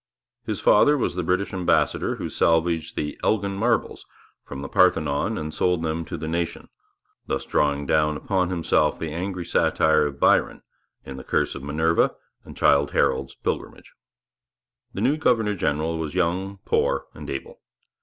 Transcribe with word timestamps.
His 0.43 0.59
father 0.59 0.97
was 0.97 1.13
the 1.13 1.21
British 1.21 1.53
ambassador 1.53 2.15
who 2.15 2.27
salvaged 2.27 2.95
the 2.95 3.19
'Elgin 3.23 3.55
marbles' 3.55 4.03
from 4.43 4.63
the 4.63 4.67
Parthenon 4.67 5.37
and 5.37 5.53
sold 5.53 5.83
them 5.83 6.05
to 6.05 6.17
the 6.17 6.27
nation, 6.27 6.69
thus 7.27 7.45
drawing 7.45 7.85
down 7.85 8.17
upon 8.17 8.49
himself 8.49 8.97
the 8.97 9.11
angry 9.11 9.45
satire 9.45 10.07
of 10.07 10.19
Byron 10.19 10.63
in 11.05 11.17
'The 11.17 11.25
Curse 11.25 11.53
of 11.53 11.61
Minerva' 11.61 12.15
and 12.43 12.57
'Childe 12.57 12.89
Harold's 12.93 13.35
Pilgrimage.' 13.35 13.93
The 14.91 15.01
new 15.01 15.17
governor 15.17 15.53
general 15.53 15.99
was 15.99 16.15
young, 16.15 16.57
poor, 16.65 17.05
and 17.13 17.29
able. 17.29 17.61